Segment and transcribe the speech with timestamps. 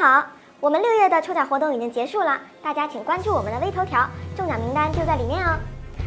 [0.00, 0.24] 好，
[0.60, 5.58] 我们六月的抽奖活动已经结束了，大家请关注我们的微头条，中奖名单就在里面哦。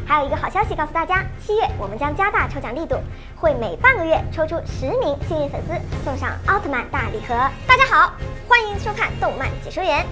[0.08, 2.96] 还有一个好消息告诉大家，七月我们将加大抽奖力度，
[3.40, 7.36] 会每半个月抽出十名幸运粉丝，送上奥特曼大礼盒。
[7.68, 8.14] 大家好，
[8.50, 10.04] 欢迎收看动漫解说员。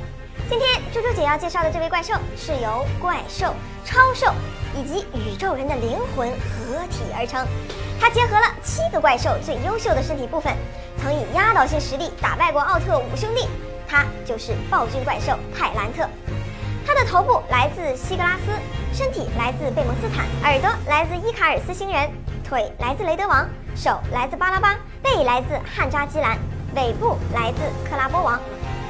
[0.48, 3.48] 今天猪猪姐要介绍的这位怪兽，是由怪兽、
[3.84, 4.32] 超兽
[4.77, 7.44] 以及宇宙人的灵魂合体而成。
[8.00, 10.54] 它结合了七个怪兽最优秀的身体部分，
[11.02, 13.48] 曾以压倒性实力打败过奥特五兄弟。
[13.91, 16.08] 它就是暴君怪兽泰兰特。
[16.88, 18.54] 它的头部来自西格拉斯，
[18.94, 22.09] 身体来自贝蒙斯坦，耳朵来自伊卡尔斯星人，
[22.41, 23.45] 腿来自雷德王，
[23.76, 26.40] 手来自巴拉巴，背来自汉扎基兰，
[26.73, 27.59] 尾部来自
[27.90, 28.40] 克拉波王。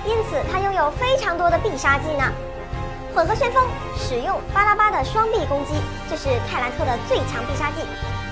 [0.06, 2.32] 因此，它拥有非常多的必杀技呢。
[3.14, 5.74] 混合旋风使用巴拉巴的双臂攻击，
[6.08, 7.82] 这是泰兰特的最强必杀技。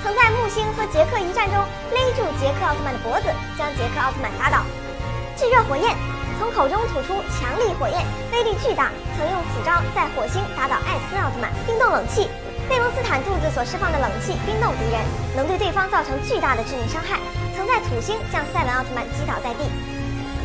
[0.03, 1.57] 曾在木星和杰克一战中
[1.91, 3.25] 勒住杰克奥特曼的脖子，
[3.57, 4.63] 将杰克奥特曼打倒。
[5.35, 5.95] 炙热火焰
[6.51, 8.91] 口中吐出强力火焰，威力巨大。
[9.17, 11.51] 曾用此招在火星打倒艾斯奥特曼。
[11.65, 12.29] 冰冻冷气，
[12.67, 15.01] 贝蒙斯坦肚子所释放的冷气冰冻敌人，
[15.35, 17.19] 能对对方造成巨大的致命伤害。
[17.55, 19.69] 曾在土星将赛文奥特曼击倒在地。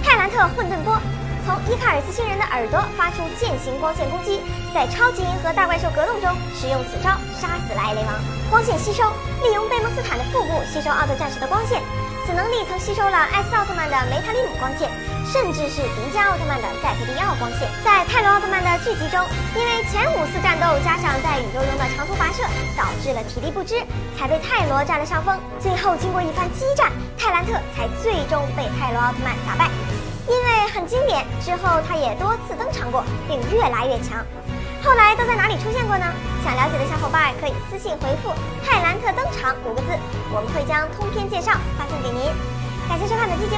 [0.02, 0.98] 泰兰特混沌波。
[1.45, 4.41] 从伊卡尔斯星人的耳朵发出剑形光线攻击，
[4.73, 8.12] 在超级银河大怪兽格斗中使用此招杀死了艾雷王。
[8.51, 9.05] 光线吸收，
[9.45, 11.83] 利用贝蒙斯坦的腹部吸收奥特战士的光线，
[12.25, 14.89] 此能力曾吸收了艾斯奥特曼的梅塔利姆光线，
[15.28, 17.69] 甚至是迪迦奥特曼的赛特利奥光线。
[17.84, 19.20] 在泰罗奥特曼的剧集中，
[19.53, 22.41] 因为前五次战斗加上在宇宙中的长途跋涉，
[22.73, 23.84] 导致了体力不支，
[24.17, 25.36] 才被泰罗占了上风。
[25.61, 26.89] 最后经过一番激战，
[27.20, 29.69] 泰兰特才最终被泰罗奥特曼打败。
[30.28, 34.25] 因为很经典，之后他也多次登场过，并越来越强。
[34.83, 36.05] 后来都在哪里出现过呢？
[36.44, 38.33] 想了解的小伙伴可以私信回复
[38.64, 39.89] “泰兰特登场”五个字，
[40.30, 42.28] 我们会将通篇介绍发送给您。
[42.89, 43.53] 感谢收看本期节，